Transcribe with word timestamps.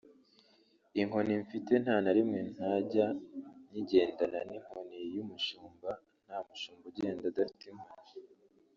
Inkoni 1.01 1.33
mfite 1.43 1.71
nta 1.83 1.95
na 2.03 2.11
rimwe 2.17 2.39
ntajya 2.53 3.07
nyigendana 3.69 4.39
ni 4.49 4.55
inkoni 4.59 4.97
y’umushumba; 5.15 5.89
nta 6.25 6.37
mushumba 6.47 6.83
ugenda 6.91 7.25
adafite 7.31 7.65
inkoni 7.71 8.11